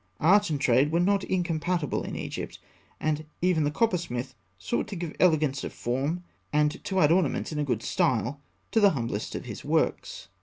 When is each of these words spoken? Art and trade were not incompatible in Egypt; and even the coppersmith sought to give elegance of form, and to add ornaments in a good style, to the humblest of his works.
Art 0.19 0.49
and 0.49 0.59
trade 0.59 0.91
were 0.91 0.99
not 0.99 1.23
incompatible 1.25 2.01
in 2.03 2.15
Egypt; 2.15 2.57
and 2.99 3.23
even 3.39 3.65
the 3.65 3.69
coppersmith 3.69 4.33
sought 4.57 4.87
to 4.87 4.95
give 4.95 5.15
elegance 5.19 5.63
of 5.63 5.73
form, 5.73 6.23
and 6.51 6.83
to 6.85 6.99
add 7.01 7.11
ornaments 7.11 7.51
in 7.51 7.59
a 7.59 7.63
good 7.63 7.83
style, 7.83 8.41
to 8.71 8.79
the 8.79 8.89
humblest 8.97 9.35
of 9.35 9.45
his 9.45 9.63
works. 9.63 10.29